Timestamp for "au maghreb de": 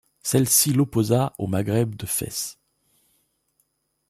1.37-2.07